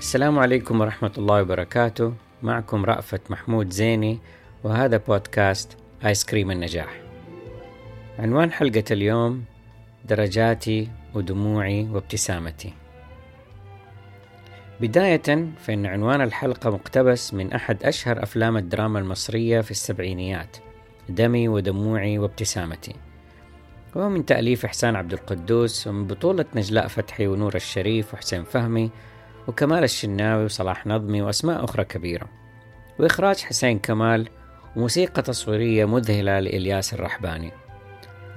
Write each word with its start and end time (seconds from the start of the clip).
السلام 0.00 0.38
عليكم 0.38 0.80
ورحمة 0.80 1.12
الله 1.18 1.42
وبركاته. 1.42 2.14
معكم 2.42 2.84
رأفت 2.84 3.30
محمود 3.30 3.70
زيني 3.70 4.18
وهذا 4.64 4.96
بودكاست 4.96 5.76
آيس 6.04 6.24
كريم 6.24 6.50
النجاح. 6.50 7.00
عنوان 8.18 8.52
حلقة 8.52 8.84
اليوم 8.90 9.44
درجاتي 10.04 10.88
ودموعي 11.14 11.88
وابتسامتي. 11.92 12.72
بداية 14.80 15.48
فإن 15.58 15.86
عنوان 15.86 16.20
الحلقة 16.20 16.70
مقتبس 16.70 17.34
من 17.34 17.52
أحد 17.52 17.84
أشهر 17.84 18.22
أفلام 18.22 18.56
الدراما 18.56 18.98
المصرية 18.98 19.60
في 19.60 19.70
السبعينيات 19.70 20.56
دمي 21.08 21.48
ودموعي 21.48 22.18
وابتسامتي. 22.18 22.94
وهو 23.94 24.08
من 24.08 24.26
تأليف 24.26 24.64
إحسان 24.64 24.96
عبد 24.96 25.12
القدوس 25.12 25.86
ومن 25.86 26.06
بطولة 26.06 26.44
نجلاء 26.54 26.88
فتحي 26.88 27.26
ونور 27.26 27.54
الشريف 27.54 28.14
وحسين 28.14 28.44
فهمي 28.44 28.90
وكمال 29.48 29.84
الشناوي 29.84 30.44
وصلاح 30.44 30.86
نظمي 30.86 31.22
وأسماء 31.22 31.64
أخرى 31.64 31.84
كبيرة. 31.84 32.26
وإخراج 32.98 33.40
حسين 33.40 33.78
كمال 33.78 34.28
وموسيقى 34.76 35.22
تصويرية 35.22 35.84
مذهلة 35.84 36.40
لإلياس 36.40 36.94
الرحباني. 36.94 37.52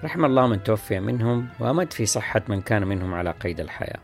رحم 0.04 0.26
الله 0.26 0.48
من 0.48 0.64
توفي 0.64 1.00
منهم 1.00 1.48
وأمد 1.60 1.94
في 1.94 2.06
صحة 2.06 2.42
من 2.48 2.62
كان 2.62 2.88
منهم 2.88 3.14
على 3.14 3.32
قيد 3.32 3.60
الحياة. 3.60 4.00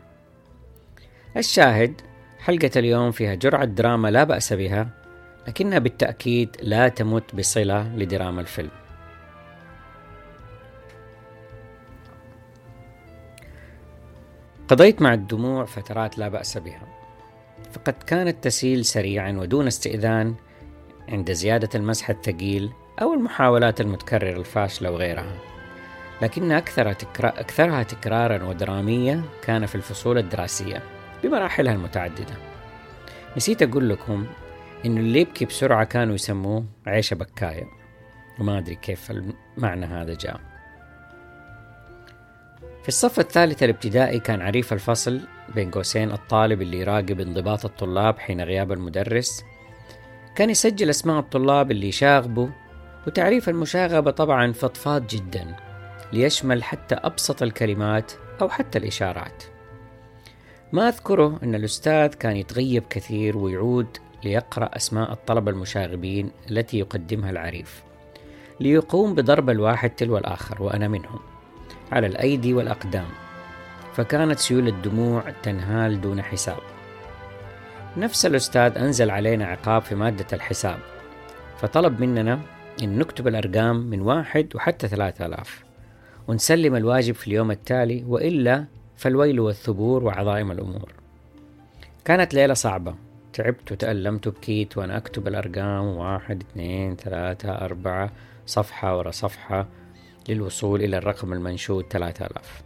الشاهد 1.36 2.00
حلقة 2.38 2.70
اليوم 2.76 3.10
فيها 3.10 3.34
جرعة 3.34 3.64
دراما 3.64 4.08
لا 4.08 4.24
بأس 4.24 4.52
بها 4.52 4.88
لكنها 5.48 5.78
بالتأكيد 5.78 6.56
لا 6.62 6.88
تمت 6.88 7.34
بصلة 7.34 7.96
لدراما 7.96 8.40
الفيلم. 8.40 8.70
قضيت 14.70 15.02
مع 15.02 15.14
الدموع 15.14 15.64
فترات 15.64 16.18
لا 16.18 16.28
بأس 16.28 16.58
بها 16.58 16.82
فقد 17.72 17.94
كانت 18.06 18.44
تسيل 18.44 18.84
سريعا 18.84 19.32
ودون 19.32 19.66
استئذان 19.66 20.34
عند 21.08 21.32
زيادة 21.32 21.68
المسح 21.74 22.10
الثقيل 22.10 22.70
أو 23.02 23.14
المحاولات 23.14 23.80
المتكررة 23.80 24.38
الفاشلة 24.38 24.90
وغيرها. 24.90 25.38
لكن 26.22 26.52
أكثر 26.52 26.92
تكرا... 26.92 27.28
أكثرها 27.28 27.82
تكرارا 27.82 28.44
ودرامية 28.44 29.24
كان 29.42 29.66
في 29.66 29.74
الفصول 29.74 30.18
الدراسية 30.18 30.82
بمراحلها 31.24 31.74
المتعددة. 31.74 32.34
نسيت 33.36 33.62
أقول 33.62 33.88
لكم 33.88 34.26
إنه 34.86 35.00
اللي 35.00 35.20
يبكي 35.20 35.44
بسرعة 35.44 35.84
كانوا 35.84 36.14
يسموه 36.14 36.64
عيشة 36.86 37.14
بكاية 37.14 37.66
وما 38.40 38.58
أدري 38.58 38.74
كيف 38.74 39.10
المعنى 39.10 39.86
هذا 39.86 40.14
جاء. 40.14 40.49
في 42.82 42.88
الصف 42.88 43.20
الثالث 43.20 43.62
الابتدائي 43.62 44.18
كان 44.18 44.40
عريف 44.40 44.72
الفصل 44.72 45.20
بين 45.54 45.70
قوسين 45.70 46.12
الطالب 46.12 46.62
اللي 46.62 46.80
يراقب 46.80 47.20
انضباط 47.20 47.64
الطلاب 47.64 48.18
حين 48.18 48.40
غياب 48.40 48.72
المدرس. 48.72 49.44
كان 50.34 50.50
يسجل 50.50 50.90
أسماء 50.90 51.18
الطلاب 51.18 51.70
اللي 51.70 51.88
يشاغبوا 51.88 52.48
وتعريف 53.06 53.48
المشاغبة 53.48 54.10
طبعا 54.10 54.52
فضفاض 54.52 55.06
جدا 55.06 55.56
ليشمل 56.12 56.62
حتى 56.62 56.94
أبسط 56.94 57.42
الكلمات 57.42 58.12
أو 58.40 58.48
حتى 58.48 58.78
الإشارات. 58.78 59.42
ما 60.72 60.88
أذكره 60.88 61.38
أن 61.42 61.54
الأستاذ 61.54 62.06
كان 62.06 62.36
يتغيب 62.36 62.82
كثير 62.90 63.36
ويعود 63.36 63.96
ليقرأ 64.24 64.76
أسماء 64.76 65.12
الطلبة 65.12 65.50
المشاغبين 65.50 66.30
التي 66.50 66.78
يقدمها 66.78 67.30
العريف 67.30 67.82
ليقوم 68.60 69.14
بضرب 69.14 69.50
الواحد 69.50 69.90
تلو 69.90 70.18
الآخر 70.18 70.62
وأنا 70.62 70.88
منهم. 70.88 71.20
على 71.92 72.06
الأيدي 72.06 72.54
والأقدام 72.54 73.06
فكانت 73.94 74.38
سيول 74.38 74.68
الدموع 74.68 75.24
تنهال 75.42 76.00
دون 76.00 76.22
حساب. 76.22 76.58
نفس 77.96 78.26
الأستاذ 78.26 78.78
أنزل 78.78 79.10
علينا 79.10 79.46
عقاب 79.46 79.82
في 79.82 79.94
مادة 79.94 80.26
الحساب 80.32 80.78
فطلب 81.58 82.00
مننا 82.00 82.40
أن 82.82 82.98
نكتب 82.98 83.28
الأرقام 83.28 83.76
من 83.76 84.00
واحد 84.00 84.48
وحتى 84.54 84.88
ثلاثة 84.88 85.26
آلاف 85.26 85.64
ونسلم 86.28 86.76
الواجب 86.76 87.14
في 87.14 87.26
اليوم 87.26 87.50
التالي 87.50 88.04
وإلا 88.04 88.64
فالويل 88.96 89.40
والثبور 89.40 90.04
وعظائم 90.04 90.50
الأمور. 90.52 90.92
كانت 92.04 92.34
ليلة 92.34 92.54
صعبة. 92.54 92.94
تعبت 93.32 93.72
وتألمت 93.72 94.26
وبكيت 94.26 94.78
وأنا 94.78 94.96
أكتب 94.96 95.28
الأرقام 95.28 95.84
واحد 95.84 96.42
اثنين 96.42 96.96
ثلاثة 96.96 97.52
أربعة 97.52 98.10
صفحة 98.46 98.98
ورا 98.98 99.10
صفحة. 99.10 99.66
للوصول 100.34 100.82
إلى 100.82 100.98
الرقم 100.98 101.32
المنشود 101.32 101.84
ثلاثة 101.90 102.26
آلاف. 102.26 102.62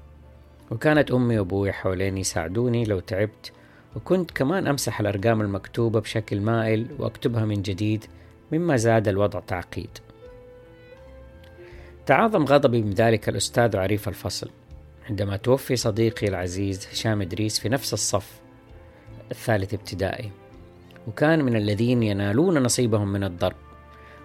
وكانت 0.70 1.10
أمي 1.10 1.38
وأبوي 1.38 1.72
حولين 1.72 2.18
يساعدوني 2.18 2.84
لو 2.84 3.00
تعبت 3.00 3.52
وكنت 3.96 4.30
كمان 4.30 4.66
أمسح 4.66 5.00
الأرقام 5.00 5.40
المكتوبة 5.40 6.00
بشكل 6.00 6.40
مائل 6.40 6.86
وأكتبها 6.98 7.44
من 7.44 7.62
جديد 7.62 8.04
مما 8.52 8.76
زاد 8.76 9.08
الوضع 9.08 9.40
تعقيد. 9.40 9.90
تعاظم 12.06 12.44
غضبي 12.44 12.82
من 12.82 12.90
ذلك 12.90 13.28
الأستاذ 13.28 13.76
وعريف 13.76 14.08
الفصل. 14.08 14.50
عندما 15.10 15.36
توفي 15.36 15.76
صديقي 15.76 16.28
العزيز 16.28 16.88
هشام 16.92 17.20
إدريس 17.20 17.58
في 17.58 17.68
نفس 17.68 17.92
الصف 17.92 18.40
الثالث 19.30 19.74
ابتدائي 19.74 20.30
وكان 21.08 21.44
من 21.44 21.56
الذين 21.56 22.02
ينالون 22.02 22.62
نصيبهم 22.62 23.12
من 23.12 23.24
الضرب. 23.24 23.56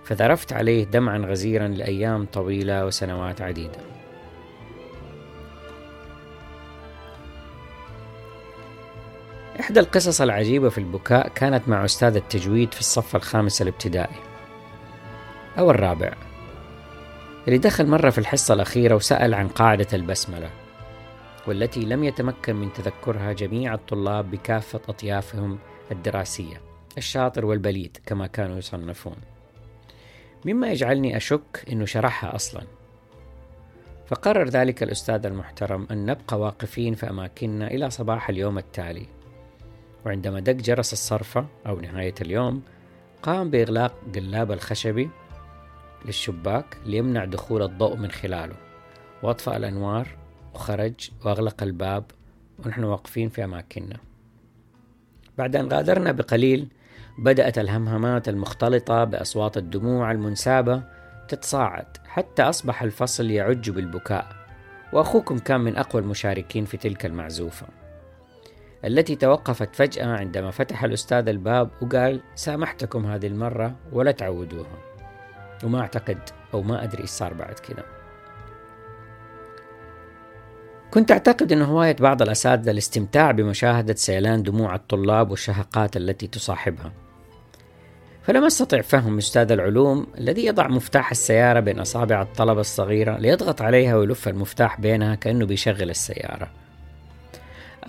فذرفت 0.03 0.53
عليه 0.53 0.83
دمعا 0.83 1.17
غزيرا 1.17 1.67
لأيام 1.67 2.25
طويلة 2.25 2.85
وسنوات 2.85 3.41
عديدة. 3.41 3.79
إحدى 9.59 9.79
القصص 9.79 10.21
العجيبة 10.21 10.69
في 10.69 10.77
البكاء 10.77 11.27
كانت 11.27 11.69
مع 11.69 11.85
أستاذ 11.85 12.15
التجويد 12.15 12.73
في 12.73 12.79
الصف 12.79 13.15
الخامس 13.15 13.61
الابتدائي. 13.61 14.19
أو 15.57 15.71
الرابع. 15.71 16.13
اللي 17.47 17.57
دخل 17.57 17.87
مرة 17.87 18.09
في 18.09 18.17
الحصة 18.17 18.53
الأخيرة 18.53 18.95
وسأل 18.95 19.33
عن 19.33 19.47
قاعدة 19.47 19.87
البسملة 19.93 20.49
والتي 21.47 21.79
لم 21.79 22.03
يتمكن 22.03 22.55
من 22.55 22.73
تذكرها 22.73 23.33
جميع 23.33 23.73
الطلاب 23.73 24.31
بكافة 24.31 24.81
أطيافهم 24.89 25.59
الدراسية 25.91 26.61
الشاطر 26.97 27.45
والبليد 27.45 27.97
كما 28.05 28.27
كانوا 28.27 28.57
يصنفون. 28.57 29.15
مما 30.45 30.71
يجعلني 30.71 31.17
أشك 31.17 31.65
أنه 31.71 31.85
شرحها 31.85 32.35
أصلا. 32.35 32.63
فقرر 34.07 34.49
ذلك 34.49 34.83
الأستاذ 34.83 35.25
المحترم 35.25 35.87
أن 35.91 36.05
نبقى 36.05 36.39
واقفين 36.39 36.95
في 36.95 37.09
أماكننا 37.09 37.67
إلى 37.67 37.89
صباح 37.89 38.29
اليوم 38.29 38.57
التالي. 38.57 39.05
وعندما 40.05 40.39
دق 40.39 40.51
جرس 40.51 40.93
الصرفة 40.93 41.45
أو 41.67 41.79
نهاية 41.79 42.15
اليوم 42.21 42.61
قام 43.23 43.49
بإغلاق 43.49 43.95
قلاب 44.15 44.51
الخشبي 44.51 45.09
للشباك 46.05 46.77
ليمنع 46.85 47.25
دخول 47.25 47.61
الضوء 47.63 47.95
من 47.95 48.11
خلاله. 48.11 48.55
وأطفأ 49.23 49.57
الأنوار 49.57 50.07
وخرج 50.53 51.11
وأغلق 51.25 51.63
الباب 51.63 52.03
ونحن 52.65 52.83
واقفين 52.83 53.29
في 53.29 53.43
أماكننا. 53.43 53.97
بعد 55.37 55.55
أن 55.55 55.67
غادرنا 55.73 56.11
بقليل 56.11 56.67
بدأت 57.19 57.57
الهمهمات 57.57 58.29
المختلطة 58.29 59.03
بأصوات 59.03 59.57
الدموع 59.57 60.11
المنسابة 60.11 60.83
تتصاعد 61.27 61.85
حتى 62.07 62.43
أصبح 62.43 62.83
الفصل 62.83 63.31
يعج 63.31 63.69
بالبكاء 63.69 64.27
وأخوكم 64.93 65.39
كان 65.39 65.61
من 65.61 65.77
أقوى 65.77 66.01
المشاركين 66.01 66.65
في 66.65 66.77
تلك 66.77 67.05
المعزوفة. 67.05 67.67
التي 68.85 69.15
توقفت 69.15 69.75
فجأة 69.75 70.05
عندما 70.05 70.51
فتح 70.51 70.83
الأستاذ 70.83 71.27
الباب 71.27 71.69
وقال 71.81 72.21
سامحتكم 72.35 73.05
هذه 73.05 73.27
المرة 73.27 73.75
ولا 73.91 74.11
تعودوها. 74.11 74.77
وما 75.63 75.79
أعتقد 75.81 76.19
أو 76.53 76.61
ما 76.61 76.83
أدري 76.83 77.01
إيش 77.01 77.09
صار 77.09 77.33
بعد 77.33 77.53
كذا. 77.53 77.83
كنت 80.91 81.11
أعتقد 81.11 81.51
أن 81.51 81.61
هواية 81.61 81.95
بعض 81.95 82.21
الأساتذة 82.21 82.71
الاستمتاع 82.71 83.31
بمشاهدة 83.31 83.95
سيلان 83.95 84.43
دموع 84.43 84.75
الطلاب 84.75 85.31
والشهقات 85.31 85.97
التي 85.97 86.27
تصاحبها. 86.27 87.08
فلم 88.29 88.43
أستطع 88.43 88.81
فهم 88.81 89.17
أستاذ 89.17 89.51
العلوم 89.51 90.07
الذي 90.17 90.45
يضع 90.45 90.67
مفتاح 90.67 91.11
السيارة 91.11 91.59
بين 91.59 91.79
أصابع 91.79 92.21
الطلبة 92.21 92.61
الصغيرة 92.61 93.17
ليضغط 93.17 93.61
عليها 93.61 93.95
ويلف 93.95 94.27
المفتاح 94.27 94.81
بينها 94.81 95.15
كأنه 95.15 95.45
بيشغل 95.45 95.89
السيارة. 95.89 96.51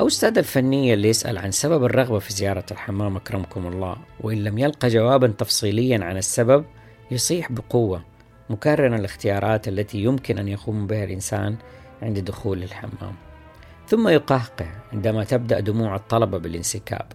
أو 0.01 0.07
أستاذ 0.07 0.39
الفنية 0.39 0.95
اللي 0.95 1.09
يسأل 1.09 1.39
عن 1.39 1.51
سبب 1.51 1.85
الرغبة 1.85 2.19
في 2.19 2.33
زيارة 2.33 2.65
الحمام 2.71 3.17
أكرمكم 3.17 3.67
الله. 3.67 3.97
وإن 4.21 4.45
لم 4.45 4.59
يلقى 4.59 4.89
جوابا 4.89 5.27
تفصيليا 5.27 6.05
عن 6.05 6.17
السبب 6.17 6.65
يصيح 7.11 7.53
بقوة 7.53 8.05
مكررا 8.51 8.97
الاختيارات 8.97 9.69
التي 9.69 9.99
يمكن 9.99 10.39
أن 10.39 10.49
يقوم 10.49 10.87
بها 10.87 11.05
الإنسان 11.05 11.57
عند 12.03 12.19
دخول 12.19 12.63
الحمام. 12.63 13.15
ثم 13.89 14.09
يقهقه 14.09 14.67
عندما 14.93 15.25
تبدأ 15.25 15.61
دموع 15.61 15.97
الطلبة 15.97 16.39
بالانسكاب. 16.39 17.07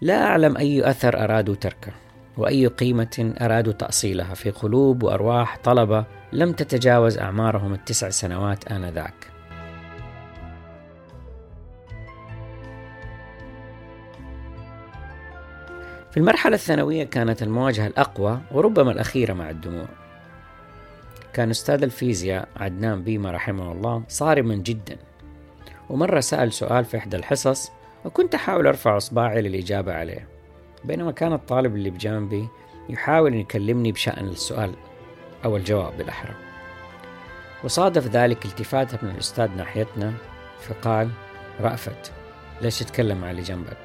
لا 0.00 0.24
أعلم 0.24 0.56
أي 0.56 0.90
أثر 0.90 1.24
أرادوا 1.24 1.54
تركه. 1.54 2.03
وأي 2.36 2.66
قيمة 2.66 3.34
أرادوا 3.40 3.72
تأصيلها 3.72 4.34
في 4.34 4.50
قلوب 4.50 5.02
وأرواح 5.02 5.58
طلبة 5.64 6.04
لم 6.32 6.52
تتجاوز 6.52 7.18
أعمارهم 7.18 7.72
التسع 7.72 8.10
سنوات 8.10 8.72
آنذاك. 8.72 9.14
في 16.10 16.20
المرحلة 16.20 16.54
الثانوية 16.54 17.04
كانت 17.04 17.42
المواجهة 17.42 17.86
الأقوى 17.86 18.40
وربما 18.52 18.92
الأخيرة 18.92 19.32
مع 19.32 19.50
الدموع. 19.50 19.86
كان 21.32 21.50
أستاذ 21.50 21.82
الفيزياء 21.82 22.48
عدنان 22.56 23.02
بيمة 23.02 23.30
رحمه 23.30 23.72
الله 23.72 24.02
صارما 24.08 24.54
جدا. 24.54 24.96
ومرة 25.90 26.20
سأل 26.20 26.52
سؤال 26.52 26.84
في 26.84 26.96
إحدى 26.96 27.16
الحصص 27.16 27.70
وكنت 28.04 28.34
أحاول 28.34 28.66
أرفع 28.66 28.96
إصبعي 28.96 29.42
للإجابة 29.42 29.92
عليه. 29.92 30.33
بينما 30.84 31.12
كان 31.12 31.32
الطالب 31.32 31.74
اللي 31.74 31.90
بجانبي 31.90 32.48
يحاول 32.88 33.32
أن 33.32 33.38
يكلمني 33.38 33.92
بشأن 33.92 34.28
السؤال 34.28 34.74
أو 35.44 35.56
الجواب 35.56 35.96
بالأحرى. 35.98 36.34
وصادف 37.64 38.06
ذلك 38.06 38.44
التفاتة 38.44 38.98
من 39.02 39.10
الأستاذ 39.10 39.50
ناحيتنا 39.50 40.12
فقال 40.60 41.10
رأفت 41.60 42.12
ليش 42.62 42.78
تتكلم 42.78 43.20
مع 43.20 43.30
اللي 43.30 43.42
جنبك؟ 43.42 43.78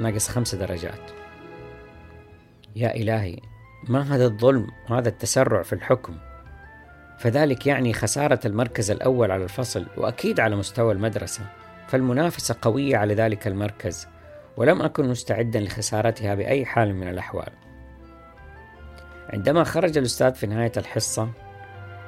ناقص 0.00 0.28
خمس 0.28 0.54
درجات. 0.54 1.10
يا 2.76 2.96
إلهي 2.96 3.36
ما 3.88 4.14
هذا 4.14 4.24
الظلم 4.24 4.66
وهذا 4.90 5.08
التسرع 5.08 5.62
في 5.62 5.72
الحكم. 5.72 6.16
فذلك 7.18 7.66
يعني 7.66 7.92
خسارة 7.92 8.40
المركز 8.44 8.90
الأول 8.90 9.30
على 9.30 9.44
الفصل 9.44 9.86
وأكيد 9.96 10.40
على 10.40 10.56
مستوى 10.56 10.92
المدرسة 10.92 11.46
فالمنافسة 11.88 12.56
قوية 12.62 12.96
على 12.96 13.14
ذلك 13.14 13.46
المركز. 13.46 14.08
ولم 14.58 14.82
أكن 14.82 15.08
مستعدا 15.08 15.60
لخسارتها 15.60 16.34
بأي 16.34 16.64
حال 16.64 16.94
من 16.94 17.08
الأحوال. 17.08 17.52
عندما 19.28 19.64
خرج 19.64 19.98
الأستاذ 19.98 20.34
في 20.34 20.46
نهاية 20.46 20.72
الحصة 20.76 21.28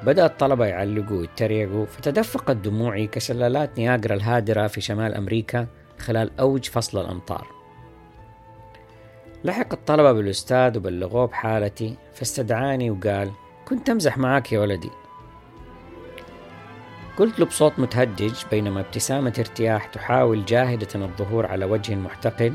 بدأ 0.02 0.26
الطلبة 0.26 0.66
يعلقوا 0.66 1.16
ويتريقوا 1.16 1.86
فتدفقت 1.86 2.56
دموعي 2.56 3.06
كشلالات 3.06 3.78
نياجرا 3.78 4.14
الهادرة 4.14 4.66
في 4.66 4.80
شمال 4.80 5.14
أمريكا 5.14 5.66
خلال 5.98 6.40
أوج 6.40 6.64
فصل 6.64 7.00
الأمطار. 7.00 7.46
لحق 9.44 9.72
الطلبة 9.72 10.12
بالأستاذ 10.12 10.78
وبلغوه 10.78 11.26
بحالتي 11.26 11.96
فاستدعاني 12.14 12.90
وقال 12.90 13.30
كنت 13.68 13.90
أمزح 13.90 14.18
معاك 14.18 14.52
يا 14.52 14.60
ولدي. 14.60 14.90
قلت 17.16 17.40
له 17.40 17.46
بصوت 17.46 17.78
متهجج 17.78 18.34
بينما 18.50 18.80
ابتسامة 18.80 19.34
ارتياح 19.38 19.86
تحاول 19.86 20.44
جاهدة 20.44 20.88
الظهور 20.94 21.46
على 21.46 21.64
وجه 21.64 21.94
محتقن 21.94 22.54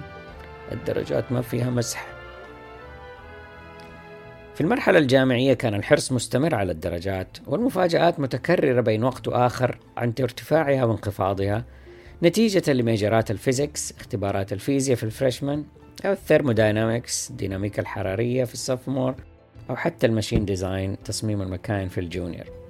الدرجات 0.72 1.31
ما 1.31 1.42
فيها 1.42 1.69
مسح. 1.69 2.07
في 4.56 4.62
المرحلة 4.62 5.00
الجامعية 5.00 5.54
كان 5.54 5.74
الحرص 5.74 6.12
مستمر 6.12 6.56
على 6.56 6.72
الدرجات 6.72 7.38
والمفاجآت 7.48 8.19
متكررة 8.19 8.81
بين 8.81 9.04
وقت 9.04 9.28
وآخر 9.28 9.78
عن 9.98 10.13
ارتفاعها 10.19 10.84
وانخفاضها. 10.84 11.66
نتيجة 12.24 12.74
ل 12.74 12.82
majorات 12.82 13.32
ال 13.32 13.39
physics 13.39 13.94
اختبارات 14.00 14.54
الفيزياء 14.54 14.98
في 14.98 15.04
ال 15.04 15.10
freshman 15.10 15.66
أو 16.06 16.12
ال 16.12 16.20
thermodynamics 16.20 17.32
ديناميكا 17.31 17.81
الحرارية 17.81 18.44
في 18.44 18.54
ال 18.54 18.60
sophomore 18.60 19.16
أو 19.69 19.75
حتى 19.75 20.08
ال 20.08 20.12
machine 20.12 20.46
design 20.46 20.98
تصميم 21.04 21.42
المكاين 21.42 21.88
في 21.88 22.00
ال 22.00 22.08
junior. 22.08 22.65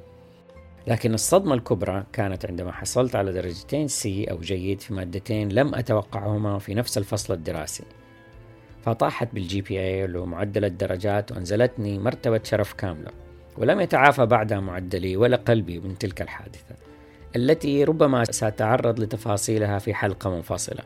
لكن 0.87 1.13
الصدمة 1.13 1.53
الكبرى 1.53 2.03
كانت 2.13 2.45
عندما 2.45 2.71
حصلت 2.71 3.15
على 3.15 3.33
درجتين 3.33 3.87
C 3.88 4.23
أو 4.23 4.39
جيد 4.39 4.81
في 4.81 4.93
مادتين 4.93 5.49
لم 5.49 5.75
أتوقعهما 5.75 6.59
في 6.59 6.73
نفس 6.73 6.97
الفصل 6.97 7.33
الدراسي. 7.33 7.83
فطاحت 8.85 9.27
بالجي 9.33 9.61
بي 9.61 9.79
اي 9.79 10.05
اللي 10.05 10.19
معدل 10.19 10.65
الدرجات 10.65 11.31
وأنزلتني 11.31 11.99
مرتبة 11.99 12.41
شرف 12.43 12.73
كاملة 12.73 13.11
ولم 13.57 13.79
يتعافى 13.79 14.25
بعدها 14.25 14.59
معدلي 14.59 15.17
ولا 15.17 15.37
قلبي 15.37 15.79
من 15.79 15.97
تلك 15.97 16.21
الحادثة 16.21 16.75
التي 17.35 17.83
ربما 17.83 18.23
سأتعرض 18.23 18.99
لتفاصيلها 18.99 19.79
في 19.79 19.93
حلقة 19.93 20.29
منفصلة. 20.29 20.83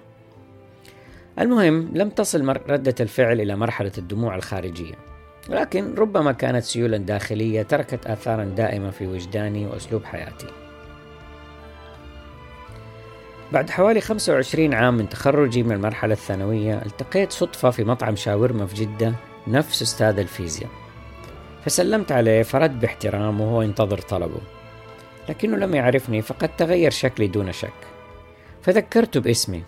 المهم 1.39 1.91
لم 1.93 2.09
تصل 2.09 2.47
ردة 2.47 2.95
الفعل 2.99 3.41
إلى 3.41 3.55
مرحلة 3.55 3.91
الدموع 3.97 4.35
الخارجية. 4.35 4.95
ولكن 5.49 5.95
ربما 5.95 6.31
كانت 6.31 6.63
سيولا 6.63 6.97
داخلية 6.97 7.61
تركت 7.61 8.07
آثارا 8.07 8.43
دائمة 8.43 8.91
في 8.91 9.07
وجداني 9.07 9.65
وأسلوب 9.65 10.05
حياتي. 10.05 10.47
بعد 13.51 13.69
حوالي 13.69 14.01
25 14.01 14.73
عام 14.73 14.93
من 14.93 15.09
تخرجي 15.09 15.63
من 15.63 15.71
المرحلة 15.71 16.13
الثانوية 16.13 16.81
التقيت 16.85 17.31
صدفة 17.31 17.69
في 17.69 17.83
مطعم 17.83 18.15
شاورما 18.15 18.65
في 18.65 18.75
جدة 18.75 19.13
نفس 19.47 19.81
أستاذ 19.81 20.19
الفيزياء. 20.19 20.69
فسلمت 21.65 22.11
عليه 22.11 22.43
فرد 22.43 22.79
باحترام 22.79 23.41
وهو 23.41 23.61
ينتظر 23.61 23.97
طلبه. 23.97 24.41
لكنه 25.29 25.57
لم 25.57 25.75
يعرفني 25.75 26.21
فقد 26.21 26.49
تغير 26.57 26.91
شكلي 26.91 27.27
دون 27.27 27.51
شك. 27.51 27.73
فذكرته 28.61 29.19
باسمي. 29.19 29.63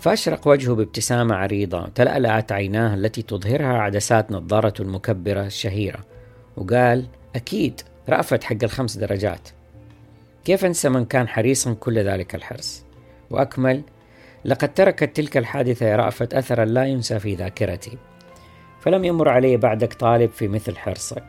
فأشرق 0.00 0.48
وجهه 0.48 0.74
بابتسامة 0.74 1.34
عريضة 1.34 1.88
تلألأت 1.88 2.52
عيناه 2.52 2.94
التي 2.94 3.22
تظهرها 3.22 3.78
عدسات 3.78 4.32
نظارته 4.32 4.82
المكبرة 4.82 5.46
الشهيرة 5.46 5.98
وقال 6.56 7.06
أكيد 7.36 7.80
رأفت 8.08 8.44
حق 8.44 8.56
الخمس 8.62 8.96
درجات. 8.96 9.48
كيف 10.44 10.64
أنسى 10.64 10.88
من 10.88 11.04
كان 11.04 11.28
حريصا 11.28 11.72
كل 11.72 11.98
ذلك 11.98 12.34
الحرص؟ 12.34 12.84
وأكمل 13.30 13.82
لقد 14.44 14.74
تركت 14.74 15.16
تلك 15.16 15.36
الحادثة 15.36 15.86
يا 15.86 15.96
رأفت 15.96 16.34
أثرا 16.34 16.64
لا 16.64 16.84
ينسى 16.84 17.18
في 17.18 17.34
ذاكرتي 17.34 17.98
فلم 18.80 19.04
يمر 19.04 19.28
علي 19.28 19.56
بعدك 19.56 19.94
طالب 19.94 20.30
في 20.30 20.48
مثل 20.48 20.76
حرصك 20.76 21.24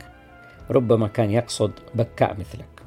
ربما 0.69 1.07
كان 1.07 1.31
يقصد 1.31 1.71
بكاء 1.95 2.37
مثلك. 2.39 2.80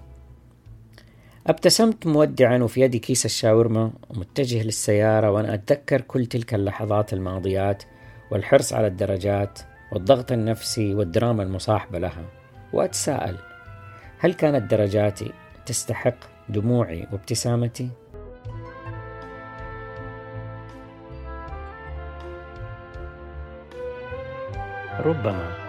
أبتسمت 1.47 2.07
مودعا 2.07 2.59
وفي 2.59 2.81
يدي 2.81 2.99
كيس 2.99 3.25
الشاورما 3.25 3.93
ومتجه 4.11 4.63
للسيارة 4.63 5.31
وأنا 5.31 5.55
أتذكر 5.55 6.01
كل 6.01 6.27
تلك 6.27 6.55
اللحظات 6.55 7.13
الماضيات 7.13 7.83
والحرص 8.31 8.73
على 8.73 8.87
الدرجات 8.87 9.59
والضغط 9.93 10.33
النفسي 10.33 10.95
والدراما 10.95 11.43
المصاحبة 11.43 11.99
لها 11.99 12.25
وأتساءل 12.73 13.37
هل 14.19 14.35
كانت 14.35 14.71
درجاتي 14.71 15.33
تستحق 15.67 16.17
دموعي 16.49 17.07
وابتسامتي؟ 17.13 17.89
ربما 25.01 25.64